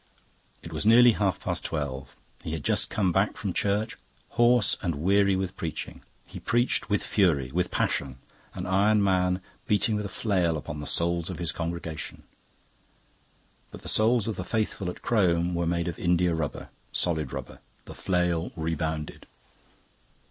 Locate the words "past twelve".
1.41-2.15